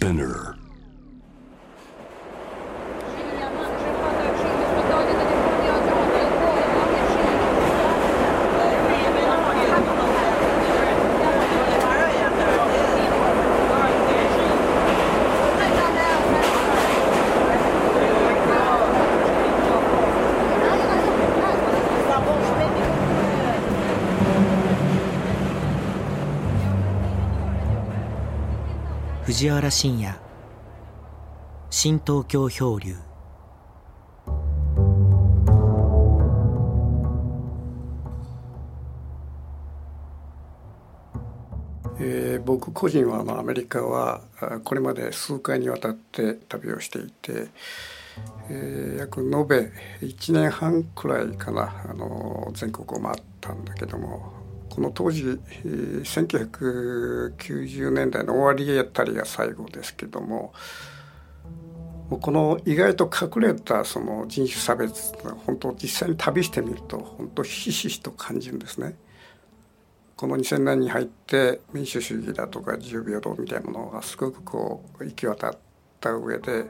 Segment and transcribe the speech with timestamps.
[0.00, 0.59] Spinner.
[29.40, 30.14] 藤原信也。
[31.70, 32.94] 新東京漂流。
[41.98, 44.20] えー、僕個人はあアメリカは
[44.62, 47.48] これまで数回にわたって旅をしていて、
[48.50, 49.72] えー、約延べ
[50.06, 54.39] 1年半くらいかなあの全国を回ったんだけども
[54.70, 56.02] この当時、えー、
[57.36, 60.54] 1990年代の終わりあたりが最後ですけども
[62.08, 68.96] この意外と隠れたその人種差別っての本当実際に旅してみると本当ひしひしと感じるんですね。
[70.16, 75.58] この2000年に入って民主主義だとか自由平等みたいなものがすごくこう行き渡っ
[75.98, 76.66] た上で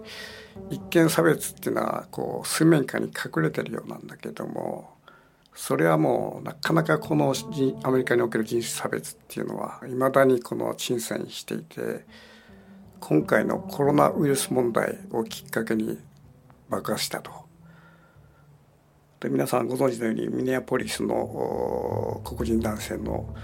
[0.71, 4.91] 一見差別っていうのはこう水面下に隠れてるようなんだけども
[5.55, 7.35] それはもうなかなかこの
[7.83, 12.05] アメリカにおける人種差別っていうのはいまだにこの沈静にしていて
[13.01, 15.99] 今回のコロナウイルス問題をきっかけに
[16.69, 17.33] 爆発したと。
[19.21, 23.35] で皆さんご存知のようにミネアポリスの黒人男性の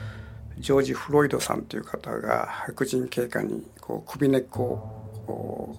[0.59, 4.63] ジョージ・フロイドさんという方が白人警官にこう首根っこ
[5.27, 5.77] を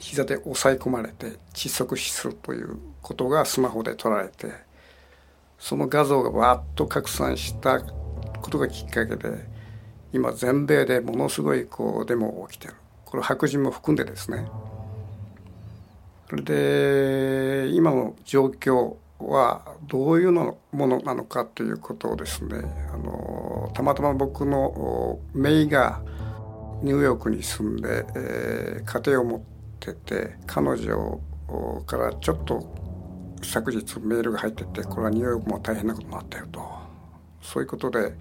[0.00, 4.67] 膝で押さえ込まれて窒息死するということがスマホで撮られて
[5.58, 9.48] その画像がわっと拡散したことがきっかけで
[10.12, 12.74] 今全米でものすごいこうデモが起きてる。
[13.04, 14.46] これ白人も含んでですね。
[16.28, 22.60] それで今の状況はどういうのものなのかということをですね
[22.92, 26.02] あのたまたま僕の姪が
[26.82, 29.40] ニューヨークに住んで、えー、家庭を持っ
[29.80, 31.18] てて彼女
[31.86, 32.62] からちょっと
[33.42, 36.60] 昨日メールが入っててこれはニューヨークも大変なことになったよと
[37.42, 38.14] そういうことで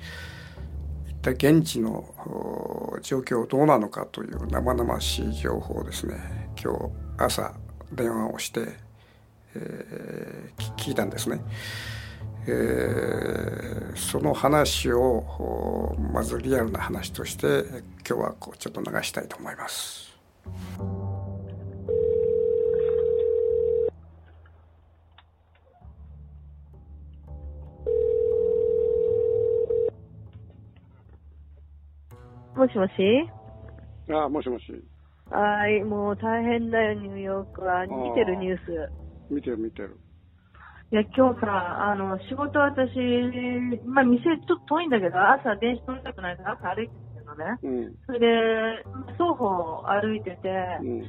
[1.10, 2.14] 一体現地の
[3.02, 7.54] 状況どうなのかという生々しい情報をですね今日朝
[7.92, 8.88] 電話をして
[9.58, 11.40] えー、聞いたんですね。
[12.50, 17.66] えー、その話をまずリアルな話として
[18.08, 20.16] 今日はこうちょっと流したいと思います。
[32.58, 32.92] もしもし？
[34.10, 34.66] ああ、もしもし。
[35.30, 37.86] はい、もう大変だよ、ニューヨークは。
[37.86, 38.92] 見てるニュース。
[39.30, 40.00] 見てる見てる。
[40.92, 42.98] いや、今日さ、あの、仕事私、
[43.86, 47.60] まあ、店ちょっと遠いんだけど、朝電車乗りたくないから朝歩いてるのね。
[47.62, 48.26] うん、それで、
[49.20, 50.50] 双方歩いてて、
[50.82, 51.04] うん、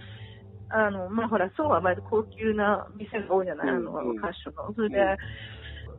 [0.68, 4.74] あの、まあ、ほら、そうはまず高級な店が多いじゃない、あの、うん、カッシュの。
[4.74, 4.96] それで、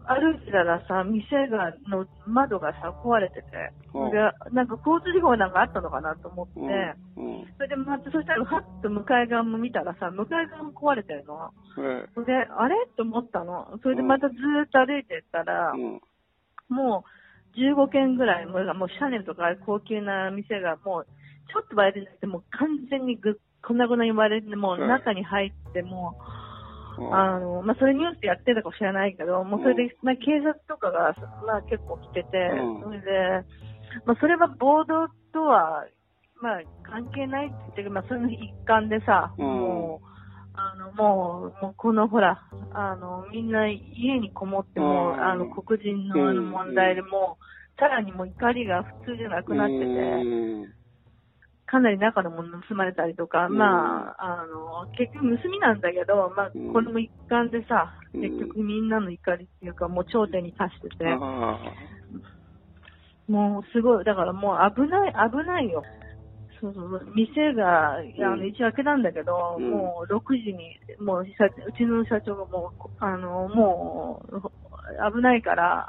[0.09, 3.45] 歩いてたらさ、店が、の窓がさ、壊れてて、
[4.09, 4.17] で、
[4.51, 6.61] なんか交通事故なんかあったのかなと思って、
[7.57, 11.51] それでまた、そしたら、はっと向かい側も見たらさ、向かい側も壊れてるの。
[12.15, 12.75] それで、あれ？
[12.97, 13.77] と思ったの。
[13.83, 15.73] それでまたずーっと歩いてったら、
[16.69, 17.05] も
[17.53, 26.48] う、15軒ぐらい、もうシャネルとか高級な店がもう、ちょっと割れてなくて、もう完全にぐこんなこんなに割れて、もう中に入ってもう、
[27.11, 31.15] あの、まあ、それニュースでやってたかもしれないけど、もうそれで、まあ、警察とかが、
[31.45, 32.51] まあ、結構来てて、
[32.83, 33.45] それで、
[34.05, 35.85] まあ、それは暴動とは、
[36.41, 37.91] まあ、関係ないって言ってる。
[37.91, 40.07] まあ、それの一環でさ、もう、
[40.53, 42.41] あの、もう、もうこのほら、
[42.73, 47.37] あの、みんな家にこもっても、あの、黒人のあの問題でも
[47.79, 49.85] さらにもう怒りが普通じゃなくなってて、
[51.69, 61.05] かなり中のもの盗まれたりとか、うん、まあ、あの、結局盗みなんだけど、まあ、これも一環でさ、うん、結局みんなの怒りっていうか、もう頂点に達してて、
[63.27, 65.83] もうすごい、だからもう危ない、危ないよ。
[66.59, 68.01] そうそう、店が、あ
[68.35, 71.25] の、一応開けたんだけど、うん、もう6時に、もう、う
[71.77, 74.41] ちの社長がもう、あの、もう、
[75.13, 75.87] 危ないから、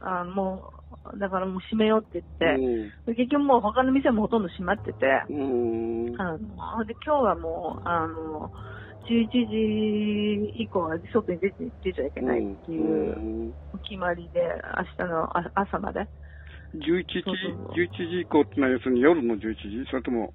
[0.00, 0.81] あのもう、
[1.18, 6.38] だからもう閉めようって言って、うん、結局もう他の店もほとんど閉まってて、うん、あ
[6.78, 8.50] ので今日はもう、あの、
[9.08, 13.52] 11時以降は外に出て出ちゃいけないっていう
[13.82, 14.40] 決まりで、
[14.98, 16.06] 明日の朝まで。
[16.74, 17.20] 11時、
[17.74, 19.84] 11時以降ってのは要するに夜の11時？
[19.90, 20.32] それとも？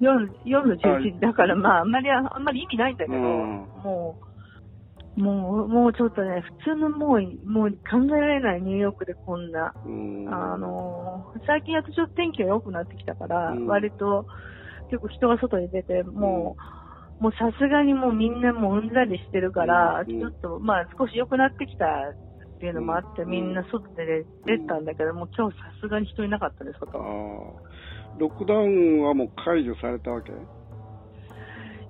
[0.00, 1.20] 夜夜の11時。
[1.20, 4.29] だから、まあ、あんまり、あんまり意味ないんだけど、もう、
[5.20, 9.72] もう、もうちょっとね、普通のもう、もう考えられないニューヨークでこんな、
[10.32, 14.26] あの、最近やっとちょっと天気が良くなってきたから、割と
[14.90, 16.56] 結構人が外に出て、も
[17.20, 26.98] う、もうさすがにもうみんなもううんざりしてるから、ちょっと、まあ少し良くなってきたっていうのもあって、みんな外で出たんだけど、もう今日さすがに人いなかったです、外。
[28.18, 30.32] ロックダウンはもう解除されたわけ？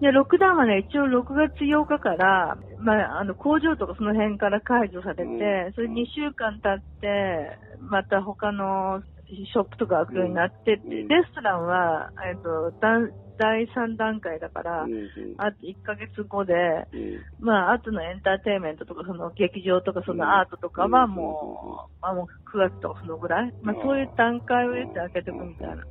[0.01, 5.37] いや、ロックダウンはね、一応6月8日から、まあ、あの、工場とかその辺から解除されて、うん、
[5.75, 16.55] それ2週間経って、また他のショップとか開くようになって、うん、レストランは、えっと、第3段階だから、うんうん、あと1ヶ月後で、
[16.93, 25.85] うん、まあ、後のエンターテインメントとか、その劇場とか、そのアートとかはもう、まあ、もう9月とかそのぐらい、まあ、そういう段階を言って開けていくみたいな。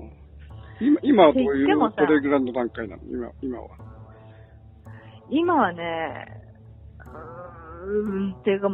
[0.82, 3.68] 今今はどういう、どれぐらいの段階なの今今は。
[5.30, 6.26] 今はね、
[7.06, 8.70] うーん、っていうか、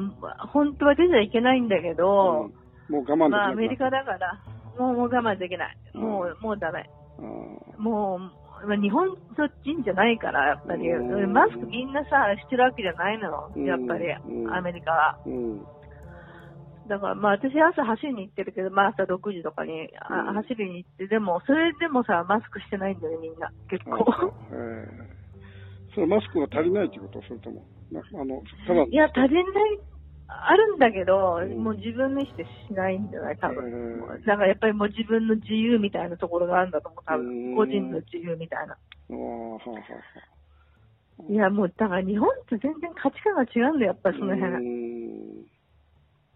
[0.47, 2.49] 本当は出ちゃいけないんだけど、
[2.89, 3.29] うん、もう我慢できない。
[3.29, 4.41] まあ、アメリカだから、
[4.77, 5.77] もうもう我慢できない。
[5.93, 6.89] もう、もうダメ。
[7.77, 8.19] も
[8.63, 9.09] う、日本
[9.63, 10.89] 人じゃないから、やっぱり、
[11.27, 14.11] マスクみんなさ、してるわけじゃないの、やっぱり、
[14.51, 15.17] アメリカは。
[16.87, 23.51] だから、まあ私朝走りに行ってるけど、まあ朝6時とかに、あ走りに行って、でも、それでもさ、マスクしてないんだよね、みんな。
[23.69, 24.05] 結構。
[25.95, 27.21] それマスクが足りないってこと？
[27.23, 27.63] それとも。
[27.95, 28.83] あの、ただ。
[28.83, 29.79] いや、足りない
[30.27, 34.01] あるんだけど、もう自分の意思でしないんじゃない多分。
[34.25, 37.55] だからやっぱりもう自分の自由みたいなところがあるんだと思う、多分。
[37.55, 38.75] 個人の自由みたいな。
[41.29, 44.65] いや、もう、だから日本と全然価値観が違うんだよ、やっぱりその辺。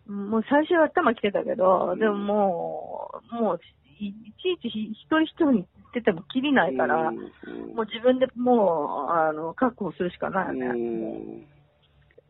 [0.08, 3.60] もう最初は頭きてたけど、でももう、もう、
[4.08, 11.48] いちいち一人一人に言っててもきりないから、もう自分でもう、あの、確保するしかないよね。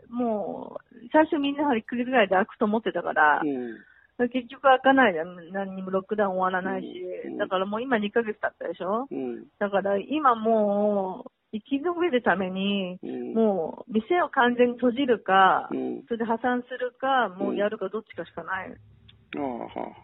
[0.10, 5.52] もう、最初みんなは1ヶ月ぐらいで開くと思ってたから、うん、結局開かないじゃん。
[5.52, 6.88] 何にもロックダウン終わらないし。
[7.26, 13.00] うん、だからもう今2ヶ月経ったでしょ、うん、だから今もう、生き延びるために、
[13.34, 15.68] もう、店を完全に閉じるか、
[16.08, 18.76] それで破産するか、もうやるかどっちかしかない。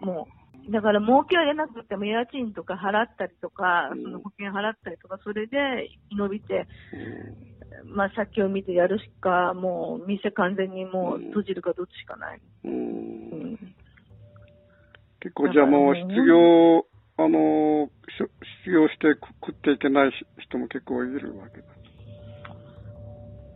[0.02, 0.45] もう。
[0.70, 5.58] だから儲けは出なくても家賃とか払ったりとか、その保険払ったりとか、それで
[6.10, 6.68] 生き延びて、
[7.86, 12.42] まあ、先を見てやるしか、もう、店完全にもう閉じるかどっちしかない。
[12.64, 12.72] うん。
[12.72, 12.76] う
[13.54, 13.60] ん、
[15.20, 16.86] 結構じゃあもう失業、
[17.18, 17.90] あの、
[18.64, 21.75] 失業して食っていけない人も結構いるわけだ。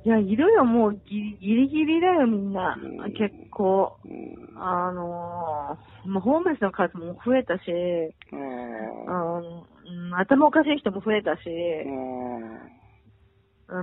[0.05, 2.77] いや、いるよ、もうギリギリギリだよ、みんな。
[2.81, 3.97] うん、結構。
[4.05, 7.61] うん、あのー、もうホームレスの数も増えたし、
[8.31, 11.41] うん、頭おかしい人も増えたし、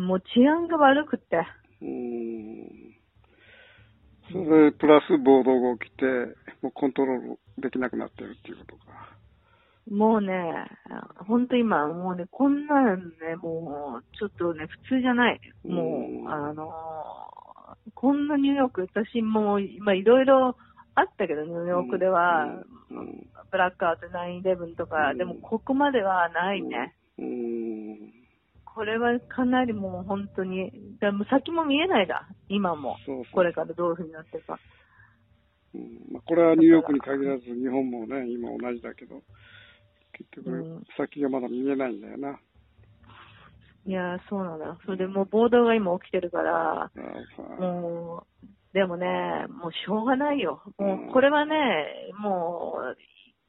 [0.00, 1.46] もう治安が悪くて。
[1.82, 2.86] うん。
[4.32, 6.04] それプラス暴動が起きて、
[6.62, 9.16] もうコントロールできなくなってるっていうことか。
[9.91, 10.67] もうね、
[11.27, 15.41] ほんと今、もうね、こんなんね、もう、ちょっとね、普通じゃない。
[15.65, 16.73] もう、あの
[17.94, 20.56] こんなニューヨーク、私も、まあ、いろいろ
[20.94, 22.62] あったけど、ニューヨークでは、
[23.50, 26.95] ブラックアウト9-11とか、でもここまではないね。
[27.19, 28.12] うん。
[28.64, 32.97] これはかなりもう本当に、でも先も見えないだ、今も。
[33.07, 34.59] そうそうこれからどういうふうになってるか。
[35.75, 36.12] うん。
[36.12, 39.23] まあ、これはニューヨークに限らず、日本もね、今同じだけど、
[40.16, 42.38] 結局、先がまだ見えないんだよな。
[43.87, 44.76] いやそうなんだ。
[44.85, 46.90] それでもう暴動が今起きてるから、
[47.61, 49.06] もう、でもね、
[49.49, 50.61] もうしょうがないよ。
[50.78, 51.54] もう、これはね、
[52.18, 52.96] もう、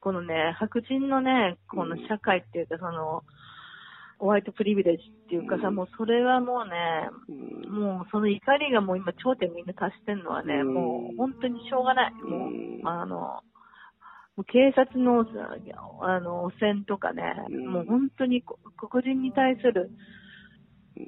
[0.00, 3.24] このね、白人のね、この社会っていうか、その、
[4.18, 7.10] ホワイトプリビレッジっていうかさ、もうそれはもうね、
[7.68, 12.12] もうその怒りがもう今頂点みんな達してるのはね、もう本当にしょうがない。
[12.14, 12.50] もう、
[12.84, 13.40] あの、
[14.38, 15.26] もう警察の、
[16.00, 17.22] あの、汚染とかね、
[17.66, 18.44] もう本当に
[18.78, 19.90] 黒人に対する、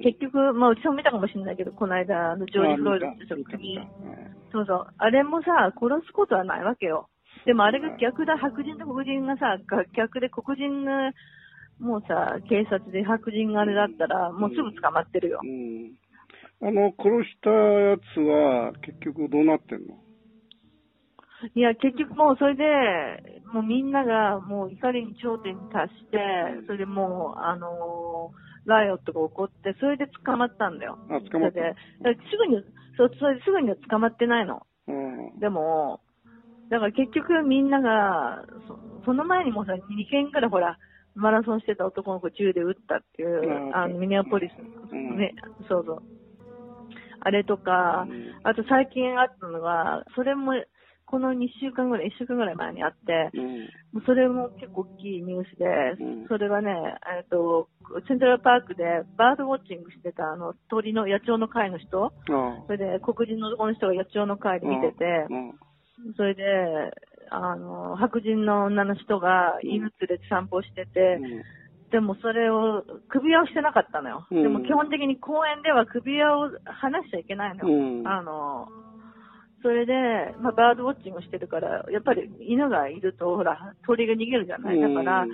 [0.03, 3.79] 結局、まあ、うちも見たかもしれないけど、この間、あの、ジョージ・フロイドって時に、
[4.51, 7.07] そうそう、あれもさ、殺すことはないわけよ。
[7.45, 9.57] でもあれが逆だ、白人と黒人がさ、
[9.95, 11.13] 逆で黒人の
[11.79, 15.39] もうさ、警察で白人があれだったら、もうすぐ捕まってるよ。
[15.41, 15.95] うん、
[16.67, 19.95] あの、殺したやつは、結局どうなってんの？
[21.55, 22.63] いや、結局もうそれで、
[23.53, 26.17] もうみんながもう怒りに頂点に達して、
[26.67, 30.97] それでもう、あのー、ライオットが起こって、それで捕まったんだよ。
[31.09, 31.59] あ、捕まった。
[31.59, 32.63] すぐに、
[32.97, 34.65] そう、それすぐには捕まってないの。
[34.87, 36.01] うん、でも、
[36.69, 39.77] だから結局みんなが、そその前にもさ、2
[40.09, 40.77] 件からほら、
[41.15, 45.33] マラソンしてた男の子銃で撃ったっていう、あの、ミネアポリス、ね、
[45.67, 46.01] そうそう。
[47.19, 48.07] あれとか、
[48.43, 50.53] あと最近あったのが、それも、
[51.11, 53.29] この2週間ぐらい、1週間ぐらい前にあって、
[53.93, 55.65] うん、それも結構大きいニュースで、
[55.99, 56.71] うん、それはね、
[57.19, 57.67] えっと、
[58.07, 58.83] セントラルパークで
[59.17, 62.13] バードウォッチングしてたあの鳥の野鳥の会の人、
[62.65, 65.27] それで黒人の男の人が野鳥の会で見てて、
[66.15, 66.43] それで、
[67.29, 71.19] あの、白人の女の人が犬連れて散歩してて、
[71.91, 74.25] でもそれを首輪をしてなかったのよ。
[74.31, 78.09] でも基本的に公園では首輪を離しちゃいけないのよ。
[78.09, 78.67] あの、
[79.61, 79.93] それで、
[80.39, 84.79] まあ、バードウォッチングしてるから、やっぱり犬がいると、ほら、鳥が逃げるじゃない。
[84.79, 85.25] だから、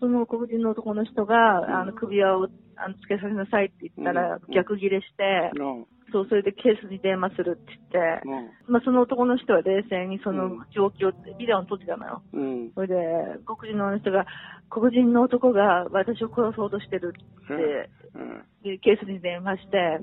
[0.00, 5.50] その黒人の男の人が、あの、首輪をあのつけさせなさいって言ったら、逆ギレして、
[6.12, 8.28] そう、それでケースに電話するって言って、
[8.68, 12.22] まあ、その男の人は冷静にその状況、ビデオを撮ってたのよ。
[12.74, 12.94] それで、
[13.46, 14.26] 黒人の人が、
[14.68, 17.90] 黒人の男が私を殺そうとしてるって、
[18.80, 19.98] ケースに電話して、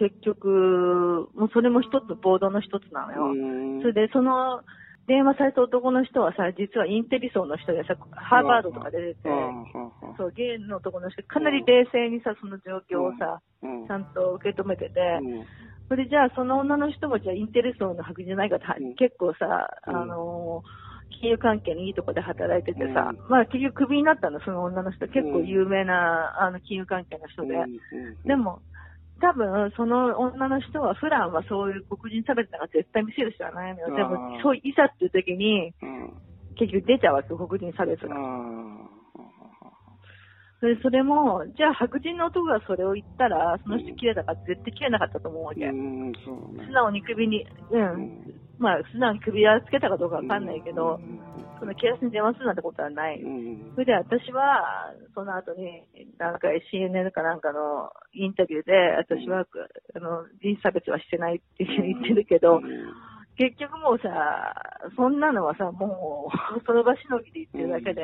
[0.00, 3.82] 結局、もうそれも一つ、ボードの一つなのよ。
[3.82, 4.62] それで、その、
[5.06, 9.28] 電話された男の人はさ、実はインテリ層の人でさ、ハーバードとかで出てて、
[10.16, 15.18] そう、ゲイの男の人、かなり冷静にさ、その状況をさ、ちゃんと受け止めてて、
[15.88, 18.64] それじゃあ、その女の人もじゃあインテリ層の白人じゃないかって、
[18.96, 20.62] 結構さ、あの
[21.20, 25.08] 金融関係にいいとこで働いててさ、まあ結局クビになったの、その女の人。
[25.08, 27.48] 結構有名な、あの金融関係の人で。
[28.24, 28.62] でも、
[29.20, 33.94] 多分、その女の人は普段はそういう黒人差別なんか絶対見せる人はないのよ。
[33.94, 35.74] でも、そういざっていう時に、
[36.56, 38.16] 結局出ちゃうわけ、黒人差別が。
[40.60, 45.66] それそれも、じゃあ白人の男がそれを言ったら、その人切れたか絶対切れなかったと思うわけ。
[45.66, 46.12] うん。
[46.12, 46.18] ね、
[46.66, 51.00] 素直に首に、うん、うん、まあ素直に首輪つけたかどうかわかんないけど、
[51.60, 53.20] その警察に電話するなんてことはない。
[53.74, 55.84] それで私は、その後に、
[56.18, 59.44] なんか CNN かなんかのインタビューで、私は、
[59.94, 62.60] あの、人種差別はしてないって言ってるけど、
[63.36, 64.08] 結局もうさ、
[64.96, 68.02] そんなのはさ、もう、その場しのぎで言ってるだけで、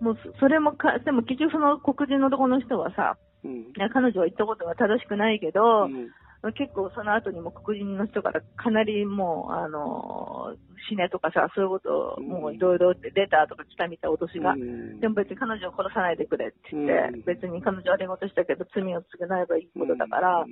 [0.00, 6.10] もう、それもか、でも結局その黒人の男の人はさ、うん、彼女は言ったことは正しくないけど、うん、
[6.52, 10.56] 結構その後にも黒人の人からかなりもう、あの、
[10.88, 20.44] 死ねとかさ、そういうことをもういろいろって出たとか来たみたい脅しが、うん、でも別に彼女を殺さないでくれって言って、うん、別に彼女は悪いことしたけど罪を償えばいいことだから、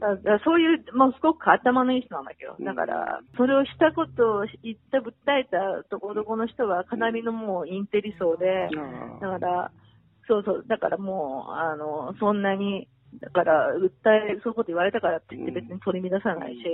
[0.00, 8.68] だからそういう、もうすごく頭のいい人なんだけど、だから、それをしたことを言った、訴えたところこの人はかなりのもうインテリ層で、
[9.20, 9.70] だから、
[10.28, 12.88] そうそう、だからもう、あの、そんなに、
[13.20, 16.64] だから、訴え、そういうこと言われたからって言って別に取り乱さないし、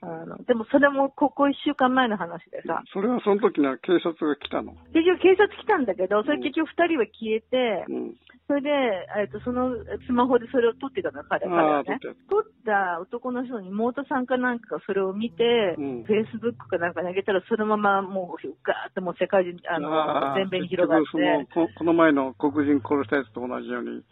[0.00, 2.82] あの、でもそれもここ一週間前の話でさ。
[2.92, 4.72] それはその時には警察が来たの？
[4.94, 8.14] 結局警察来たんだけど、それ結局二人は消えて、うん、
[8.46, 8.70] それで、
[9.18, 9.74] えっと、その
[10.06, 11.98] スマホでそれを撮ってたの、彼はね。
[12.30, 13.00] 撮った。
[13.00, 21.48] 男の人の妹さんかなんかがそれを見て、フェイスブックかなんかにあげたら、そのままもう、ガーッともう世界中、あの、全米に広がって。
[21.52, 24.02] この前の黒人殺したやつと同じように、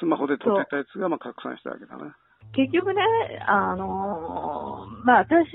[0.00, 2.16] スマホで撮ってたやつがまあ拡散したわけだな。
[2.52, 3.02] 結局ね、
[3.46, 5.46] あのー、まあ私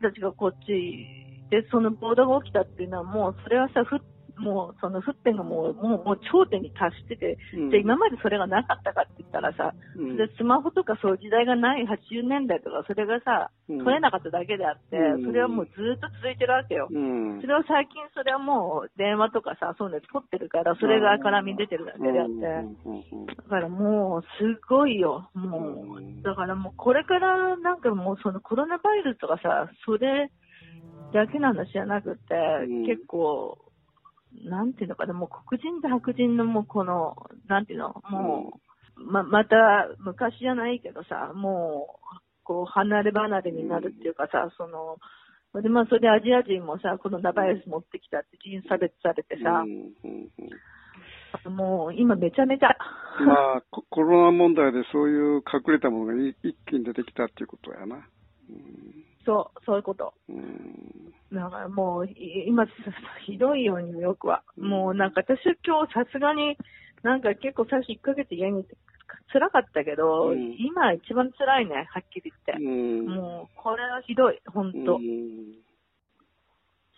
[0.00, 1.04] たちがこっち
[1.50, 3.96] でその暴動が起きたっていうのはもうそれはさ、ふ
[4.38, 16.94] もうその沸点がもうもうもう頂点に達してて、うん、で今までそれがなかったかって言ったらさ、うん、でスマホとかそういう時代がない80年代とかそれがさ、うん、取れなかっただけであって、それはもうずっと続いてるわけよ、そ
[17.46, 22.42] れは最近それはもう電話とかさ、そういうの取ってるから、それが絡み出てるだけであって、
[23.36, 30.30] だからもうすごいよ、もう、だからもうこれからなんかもうそのコロナバイルスとかさ、それ
[31.12, 32.34] だけの話じゃなくて、
[32.86, 33.58] 結構、
[34.44, 37.16] なんていうのかな、もう黒人と白人のもうこの、
[37.48, 38.60] なんていうの、も
[38.96, 39.56] う、ま、また
[39.98, 44.98] 昔じゃないけどさ、もう、こう、離れ離れになるっていうかさ、その、
[45.62, 49.64] で、まあ、それでアジア人もさ、このナバイルス持ってきたって人差別されてさ、
[51.50, 52.76] もう今めちゃめちゃ。
[53.24, 57.96] まあ、コロナ問題でそういう隠れたものが一気に出てきたっていうことやな。
[57.96, 58.04] うん、
[59.24, 60.14] そう、そういうこと。
[60.28, 60.97] うん
[61.32, 62.08] だからもう、
[62.46, 62.66] 今、
[63.26, 64.42] ひどいようによくは。
[64.56, 66.56] もうなんか私今日さすがに、
[67.02, 68.76] なんか結構最初1ヶ月家にいて
[69.32, 72.64] 辛かったけど、うん、今一番辛いね、はっきり言って。
[72.64, 74.96] うん、もう、これはひどい、ほんと。
[74.96, 75.60] うん、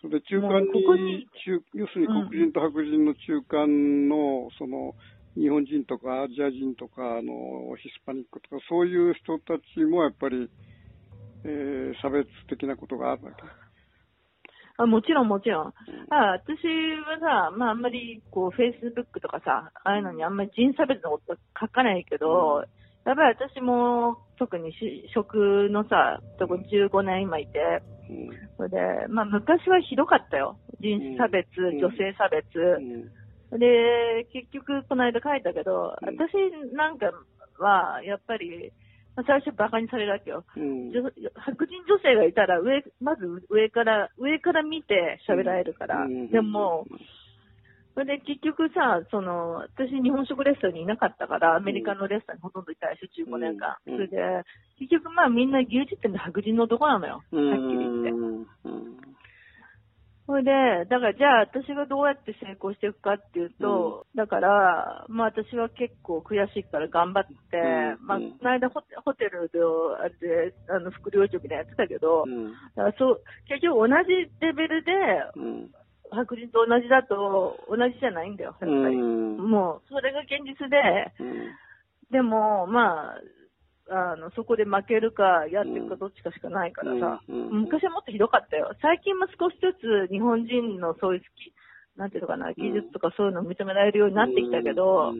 [0.01, 0.61] それ中間
[0.95, 4.95] に中、要するに黒人と白人の中間の、その、
[5.35, 10.49] 日本人とかアジア人とか、あの、ヒスパニックとか、そういう人たちもやっぱり、
[11.43, 13.60] えー、差別的なことがあるわけ。
[14.81, 15.73] あもちろんもちろん。
[16.09, 16.57] あ私
[17.05, 22.63] はさ、まああんまりこう、フェイスブックとかさ、ああいうのにあんまり人差別のこと書かないけど、
[23.05, 24.73] やっぱり私も特に
[25.13, 27.81] 職のさ、とこ15年今いて、
[28.57, 28.77] それで、
[29.09, 30.57] まあ昔はひどかったよ。
[30.79, 32.49] 人種差別、女性差別。
[33.57, 36.33] で、結局この間書いたけど、私
[36.73, 37.11] なんか
[37.59, 38.71] は、やっぱり、
[39.15, 40.43] 最初バカにされるわけよ。
[40.55, 40.91] うん、
[41.35, 46.03] 白人女性がいたら上、まず上から、上から見て喋られるから。
[46.03, 46.85] うん、でも、
[47.93, 53.77] それで結局さ、その、私日本食レストランにいなかったから、アメリカのレストランにほとんどいたでしょ、15年間。
[53.83, 54.17] それで、
[54.79, 57.15] 結局まあみんな牛耳ってんで白人の男なのよ。
[57.15, 57.43] はっきり
[57.77, 58.11] 言って。
[60.31, 67.59] それで、だからじゃあ私がどうやって成功していくかっていうと、うん、だから、まあ私は結構悔しいから頑張って、
[67.99, 68.79] うん、まあ、この間ホ
[69.13, 69.59] テルで、
[69.99, 74.91] あれで、あの、副領長みたいなやってたけど、うん、だからそう、結局同じレベルで、
[76.15, 78.95] 白人と同じだと同じじゃないんだよ、やっぱり。
[78.95, 81.11] もう、それが現実で、
[82.09, 83.21] でも、まあ、
[83.91, 88.71] あの、そこで負けるか、やっていくかどっちかしかないからさ、昔はもっとひどかったよ。
[88.81, 91.53] 最近も少しずつ日本人のそういう好き、
[91.97, 95.13] なんていうのかな、技術とかそういうの認められるようになってきたけど、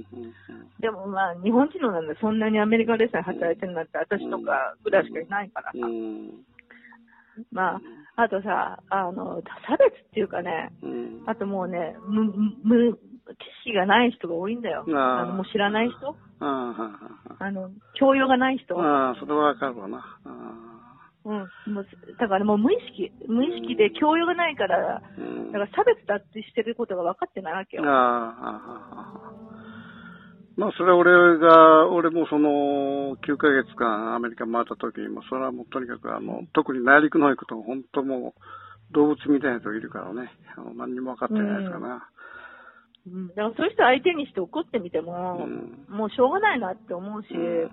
[0.80, 5.78] でもまあ、日本人のなんでそんなにアメリカレストラン働いてるなんて私とかぐらいしかいないからさ。
[7.52, 7.82] まあ、
[8.24, 10.72] あとさ、あの、差別っていうかね、
[11.26, 12.24] あともうね、む、
[12.64, 13.00] む、
[13.36, 14.84] 知識がない人が多いんだよ。
[14.88, 18.80] あのもう知らない人あの、教養がない人。
[18.80, 20.04] ああ、それはわかるわな。
[21.24, 21.74] うん。
[21.74, 21.88] もう
[22.20, 27.84] だからもう無意識、無意識で教養がないから、うん、だから差別だってしてることが分かってないわけよ。
[27.86, 29.32] ああ、
[30.58, 41.96] まあ、それ俺が、俺もその、9ヶ月間アメリカ回った時にも、それはもうとにかくあの、特に内陸の行くと本当もう、動物みたいな人いるからね、あの何にも分かってないですかな。
[41.96, 42.02] うん、
[43.36, 47.70] だからそういう人相手にして怒ってみても、うん、もうしょうがないなって思うし、うん、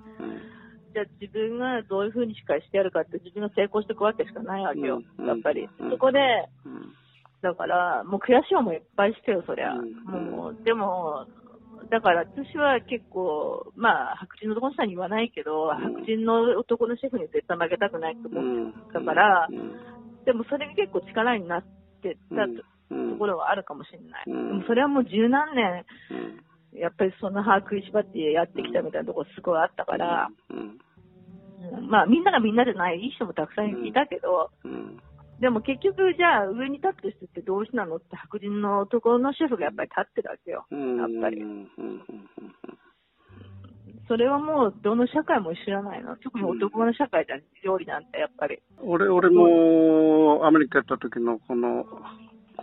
[0.94, 5.68] じゃあ自分がどういうふうにしかしてやるかって自分が成功していくわけしかないわけよ、やっぱり。
[5.90, 6.18] そこで、
[7.42, 9.74] だから、もう悔しい思いいっぱいしてよ、そりゃ。
[9.74, 11.26] もう、でも、
[11.90, 19.48] だから私は結構、まあ、白人の男の人に言わないけど、白人の男のシェフに絶対負けたくないと思ったから、
[20.24, 21.64] でもそれが結構力になっ
[22.02, 22.46] てた
[22.88, 22.94] と。
[22.94, 24.24] ところはあるかもしれない。
[24.26, 25.84] でもそれはもう十何年、
[26.80, 30.28] やっぱりその歯食いしばってやってきたみたいなところすごいあったから、
[31.88, 34.50] まあみんながみんなじゃない、いい人もたくさんいたけど、
[35.40, 41.42] でも結局じゃあ上に立ってる人ってどうしなのって白人の男のシェフがやっぱり立ってるわけよ、やっぱり。
[44.06, 46.16] それはもうどの社会も知らないの？
[46.16, 48.62] 特に男の社会じゃん、料理なんてやっぱり。
[48.80, 51.84] 俺、俺もアメリカ行った時のこの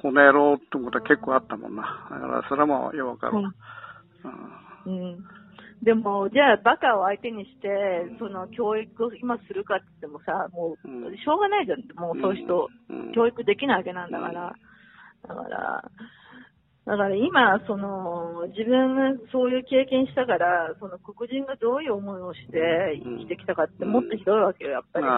[0.06, 1.82] この野郎ってことは結構あったもんな。
[2.12, 3.50] だからそれはもうよくわかる。
[4.86, 5.10] うん。
[5.10, 5.18] うん。
[5.82, 12.70] でも、じゃあ、バカを相手にして、その教育を今するかって言ってもさ、もう、しょうがないじゃん、もうそういう人、
[13.16, 14.54] 教育できないわけなんだから。
[15.28, 15.84] だから、
[16.86, 25.12] だから今、その、自分がそういう経験したから、その黒人がどういう思いをして生きてきたかってもっとひどいわけよ、やっぱり、ね。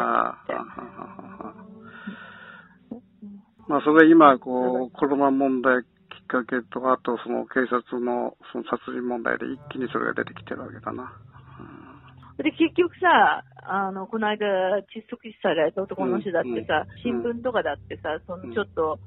[3.68, 11.12] まあ、それ今、こう、コロナ問題きっかけと、あと、その警察のその殺人問題で一気にそれが出てきてるわけだな。
[12.38, 14.46] うん、で、結局さ、あの、この間、
[14.88, 19.00] 窒息死された男の人だってさ、うん、新聞とかだってさ、そのちょっと、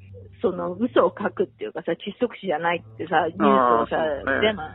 [0.43, 3.97] その嘘を書くっていうかさ、窒息死じゃないってさ、ニュースをさ、
[4.41, 4.69] デマ、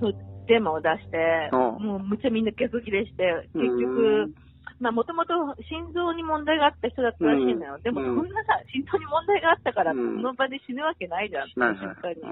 [0.00, 0.14] そう、
[0.46, 4.34] デマを出して、もうむちゃみんな逆ギレして、結局、
[4.80, 5.32] まあ、もともと
[5.68, 7.74] 心臓に問題があった人だったらしいのよ。
[7.76, 12.22] うん、でも、そんなさ、心臓に問題があったから、その場で死ぬわけないじゃん、確かに。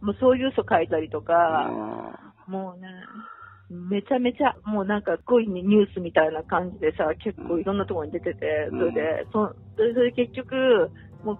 [0.00, 1.70] もうそういう嘘書いたりとか、
[2.46, 2.88] もうね、
[3.70, 10.90] めちゃめちゃ、もうなんか、こういうニュースみたいな感じでさ、結構いろんなところに出てて、それで、そそれで結局、
[11.24, 11.38] もう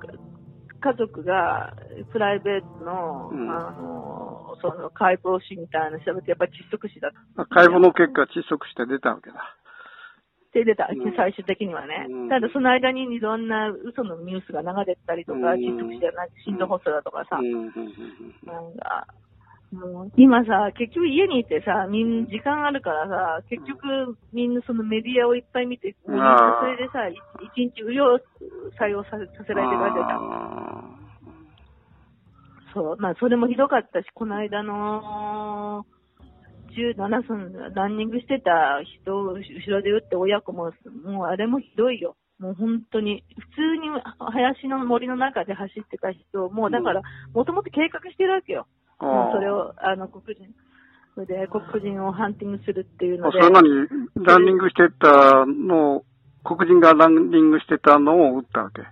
[0.82, 1.72] 家族が
[2.12, 7.46] プライベートの、うん、あの、その解剖死みたいな調べて、やっぱり窒息死だった。
[7.46, 9.56] 解剖の結果、窒息して出たわけだ。
[10.52, 12.06] で出た、うん、最終的にはね。
[12.10, 19.06] うん、ただその間にいろんな嘘のニュースが流れてたりとか、窒息死じゃない、心臓発作だとかさ、なんか、
[19.72, 26.18] もう今さ、結局家にいてさ、みんな時間あるからさ、結局みんなそのメディアをいっぱい見て、それ
[26.76, 27.16] でさ、一
[27.56, 28.20] 日無料
[28.78, 31.02] 採用させさせられてるわけじゃん。
[32.74, 35.86] そう、まあそれもひどかったし、この間の、
[36.72, 40.72] 17分ランニングしてた人を後ろで打って親子も、
[41.04, 42.16] もうあれもひどいよ。
[42.38, 48.66] もう本当に、普通に林の森の中で走ってた人、もうだから、もともと計画してるわけよ。
[49.32, 50.48] それを、あの、黒人。
[51.14, 53.40] それで、黒人をハンティングするっていうので。
[53.40, 53.68] それなに、
[54.16, 56.04] ランニングしてたのを、
[56.44, 58.82] 黒人がランニングしてたのを撃ったわけ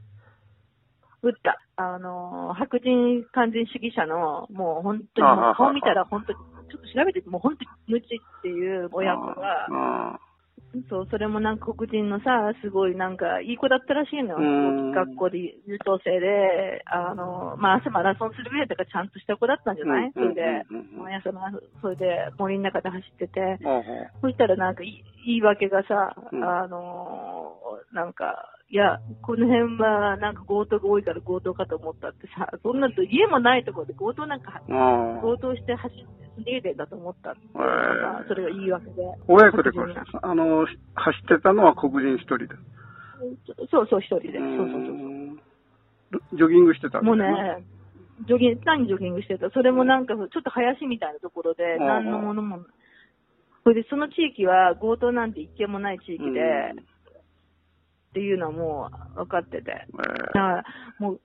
[1.22, 1.58] 撃った。
[1.76, 6.38] あの、白人完全主義者の、もう本当に顔見たら本当に、
[6.70, 8.08] ちょっと調べてもう本当に無知っ
[8.42, 10.20] ていう親子が、
[10.88, 14.92] そう、それもなんか黒人のさ、すごいなんかいい子だったらしいのよ。
[14.94, 20.42] 学校で優等生で、あの、まあ朝マラソンするぐらいとかちゃんとした子だったんじゃない、それで、
[20.96, 21.30] 毎朝、
[21.82, 23.58] それで森の中で走ってて、
[24.20, 27.56] そしたらなんか言い訳がさ、あの、
[27.92, 37.58] なんか、いや、この辺はなんか強盗が多いから強盗かと思ったってさ、そんなと家もないところで強盗なんか、強盗して走って逃げてんだと思ったって、え。
[37.58, 39.02] ー、それが言い訳で。
[39.26, 42.46] 親子でこれ、あの、走ってたのは黒人一人で。
[43.72, 44.38] そうそう、一人で。
[44.38, 45.10] そうそうそう
[46.36, 47.24] ジョギングしてたもうね、
[48.26, 49.50] ジョギング、単にジョギングしてた。
[49.50, 52.60] それもなんか、ちょっと林みたいなところで、何のものも、
[53.64, 56.74] それでその地域は強盗なんて一件もない地域で、
[58.10, 59.86] っていうのはもう分かってて。
[59.96, 60.64] だから
[60.98, 61.20] もう、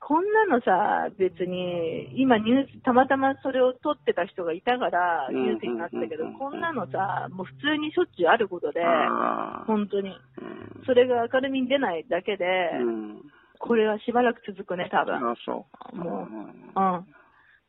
[0.00, 8.80] こんなのさ、別に、今ニュース、たまたまそれを撮ってた人がいたからニュースになったけど、こんなのさ、もう普通にしょっちゅうあることで、
[9.66, 10.16] 本当に。
[10.86, 12.70] それが明るみに出ないだけで、
[13.58, 15.20] これはしばらく続くね、多分。
[15.92, 16.28] も
[16.76, 17.06] う、うん。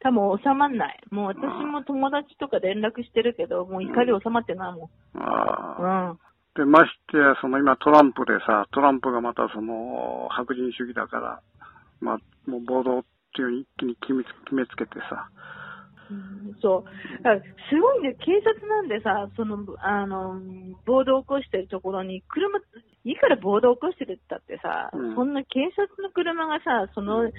[0.02, 1.00] 多分収まんない。
[1.10, 4.90] もう私も友達とか連絡してるけど、もう怒り収まってないもん。
[5.20, 6.20] うん。
[6.56, 11.42] で、ましてや、その今トランプでさ、トランプがまたその白人主義だから、
[12.02, 13.04] まあ、もう暴動っ
[13.36, 15.30] ていう一気に決め決めつけてさ。
[16.10, 16.84] うん、そう。
[17.70, 20.42] すごいね、警察なんでさ、その、あの、
[20.86, 22.58] 暴動を起こしてるところに、車、
[23.04, 27.30] いくら暴動を起こしてるったってさ、うん、そんな警察の車がさ、その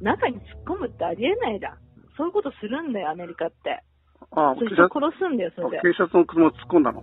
[0.00, 0.42] 中に突っ
[0.76, 1.78] 込むってありえないじゃん。
[2.16, 3.82] そういうことするんだよ、アメリカって。
[4.32, 5.80] ああ、そして殺すんだよ、それで。
[5.80, 7.02] 警察の車を突っ込んだの？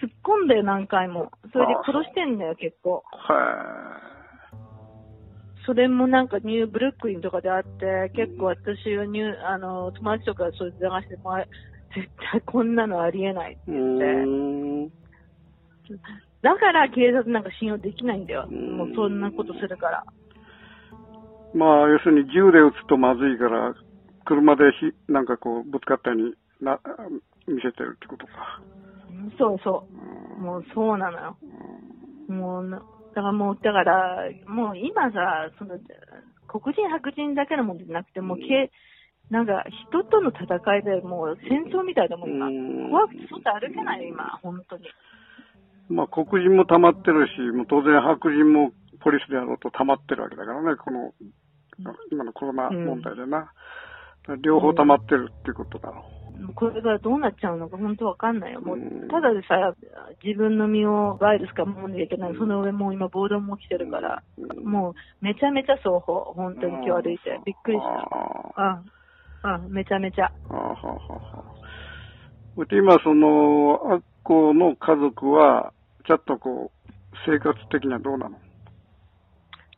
[0.00, 1.30] 突っ込んだよ、何回も。
[1.52, 3.02] それで殺してんだよ、結構。
[5.66, 11.36] それもなんかニューブルックリンとかであって、結構私はニュー、あの、友達とかそれで流しても、
[11.94, 15.00] 絶対こんなのありえないって言って。
[16.42, 18.46] だから警察なんか信用できないんだよ。
[18.48, 20.04] もうそんなことするから。
[21.52, 23.74] まあ、要するに銃で撃つとまずいから、
[24.24, 26.78] 車でひなんかこうぶつかったようにな
[27.46, 28.62] 見せてるってことか。
[29.38, 29.86] そうそ
[30.38, 30.40] う。
[30.40, 31.36] もうそうなのよ。
[32.28, 35.78] もう、だからもう、だから、もう今さ、その、
[36.46, 38.70] 黒人白人だけのもんじゃなくて、もう、け
[39.30, 42.50] なんか、人との戦いでもう戦争みたいだもん、今。
[42.90, 44.84] 怖くて外歩けない今、本当に。
[45.88, 51.14] まあ、黒人も溜まってるし、もう当然白人もポリスであろうと溜まってるわけだからね、この、
[52.10, 53.52] 今のコロナ問題でな。
[54.28, 56.19] うん、両方溜まってるっていうことだろう。
[56.54, 58.60] これからどうなっちゃうのか本当わかんないよ。
[58.60, 58.78] もう、
[59.10, 59.74] ただでさえ
[60.24, 62.34] 自分の身をワイルスから守らなきゃいけない。
[62.36, 64.22] その上もう今暴動も起きてるから、
[64.62, 67.40] もうめちゃめちゃ双方、本当に今日歩いて。
[67.44, 68.84] びっくりした。
[69.44, 69.64] うん。
[69.64, 70.30] うん、めちゃめちゃ。
[70.50, 71.44] あははは
[72.70, 75.72] 今、その、アッコの家族は、
[76.06, 76.90] ちょっとこう、
[77.26, 78.36] 生活的にはどうなの？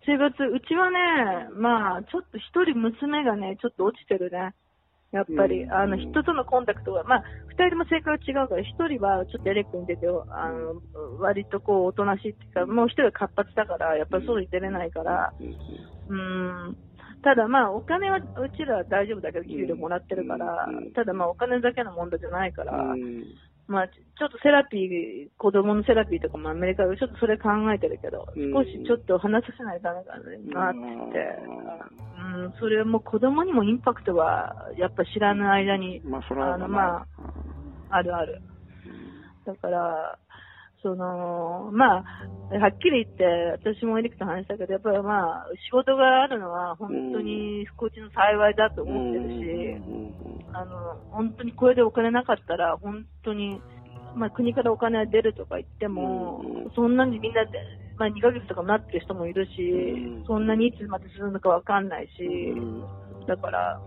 [0.05, 4.53] 生活、うちはね、まあ、ちょっと一人娘がね、ちょっと落ちてるね。
[5.12, 10.81] やっぱり、あの、人とのコンタクトが、まあ、二人とも性格が違うから、一人はちょっとエレックに出て、あの、
[11.20, 15.33] 割とこう、おとなしいっていうか、もう一人は活発だから、やっぱり外に出れないから、
[16.09, 16.77] うん。
[17.22, 22.72] ただまあ、お金は、うちらは大丈夫だけど、給料もらってるから、ただまあ、お金だけの問題じゃないから、
[23.72, 30.04] まあ、ちょっとセラピー、子供のセラピーとかもアメリカでちょっとそれ考えてるけど、少しちょっと話させないとダメ
[30.52, 30.78] かなって。
[30.78, 31.18] 言って、
[32.37, 37.06] うん、それはもう子供にもインパクトは、やっぱ知らない間に、まあ、あの、まあ、
[37.88, 38.42] あるある。
[39.46, 40.18] だから、
[40.82, 42.04] その、まあ、
[42.58, 43.24] はっきり言って、
[43.72, 53.60] 私もエリックと話したけど、やっぱりまあ、仕事があるのは本当に不幸中の幸いだと思ってるし、あの、本当にこれでお金なかったら、本当に、
[54.14, 56.42] まあ国からお金が出るとか言っても、
[56.74, 57.50] そんなにみんなで、
[57.96, 62.54] まあ2ヶ月とかなってる人もいるし、そんなにいつまでするのかわかんないし、
[63.26, 63.80] だから、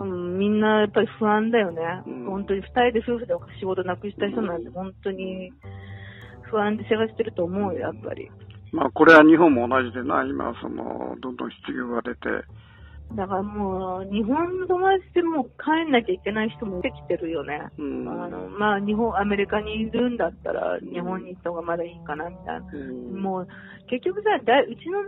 [0.00, 1.82] うん、みんなやっぱり不安だよね。
[2.26, 5.52] 本当に二人で夫婦で仕事なくした人なんて本当に、
[6.50, 8.30] 不安で探してると思うよ、やっぱり。
[8.72, 12.44] まあ、これは日本も同じでな、今、その、どんどん失業が出て、
[13.14, 17.66] だからもう、日本の友達でも帰んなきゃいけない人も出てきてるよね。
[17.76, 22.66] うん、あのまあ、日本、アメリカにいるんだったら、日本に行った方がまだいいかな、みたいな。
[22.72, 23.48] うん、もう、
[23.88, 25.02] 結局さ、だうちの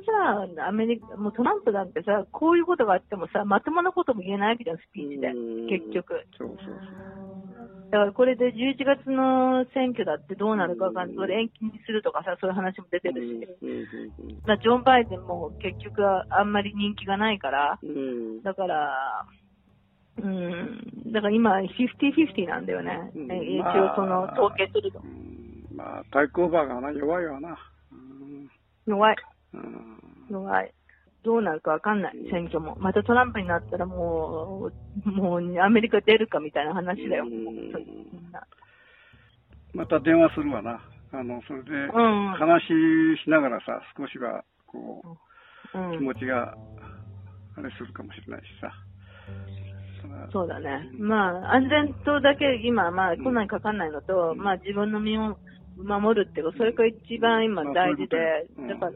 [0.58, 5.28] さ、アメリカ、もうトランプなんてさ、こういうことがあってもさ、まともなことも言えないわけじゃん、スピーチで。
[5.70, 6.26] 結局。
[6.36, 7.31] そうそうそう
[7.92, 11.14] だからこれで11月の選挙だってどうなるかわかんない。
[11.14, 13.46] それ延期にするとかさ、そういう話も出てるし。
[14.46, 17.78] まあ、ジョン・バイデンも結局はあんまり人気がないから、
[18.42, 19.26] だから、
[20.22, 23.12] うん、だから今、50-50なんだよね。
[23.14, 24.98] 一応その、統計すると。
[25.74, 27.58] まあ、対抗馬がな、弱いわな。
[28.86, 29.16] 弱い。
[30.30, 30.72] 弱い。
[31.24, 32.76] どうなるかわかんない、選挙も。
[32.80, 34.70] またトランプになったらも
[35.06, 37.26] う、もうアメリカ出るかみたいな話だよ、
[39.74, 40.80] また電話するわな。
[41.12, 42.66] あの、それで、話
[43.22, 45.02] しながらさ、少しは、こ
[45.74, 46.56] う、うん、気持ちが、
[47.56, 48.72] あれするかもしれないしさ。
[50.32, 50.88] そうだね。
[50.98, 55.36] まあ、安全とだけ今、まあ、こんなにかかんないのと、うん、まあ、自分の身を
[55.76, 58.92] 守るっていうか、それが一番今大事で、だから、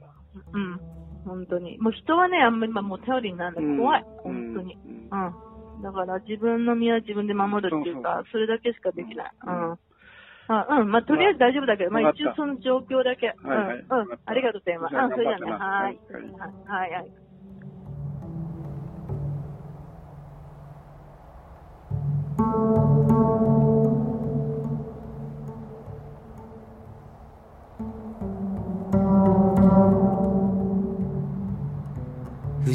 [0.52, 0.80] うん。
[1.26, 1.76] 本当に。
[1.78, 4.78] もう人はね、あんまり、まあ、もう頼りになるの怖い、うん、本当に。
[5.10, 5.82] うん。
[5.82, 9.32] だから自分の身は自分で守るっていうか、それだけしかできない。
[9.44, 9.78] うん。
[10.48, 13.34] あうん、まあ、とりあえず大丈夫だけど、まあ、一応その状況だけ。
[13.42, 14.18] うん、うん。
[14.24, 14.90] ありがとう、電話。
[14.94, 15.52] うん、それじゃね。
[15.52, 15.98] はい。
[16.68, 17.25] はい、はい。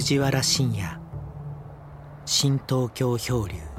[0.01, 0.83] 藤原信也。
[2.25, 3.70] 新東京漂流。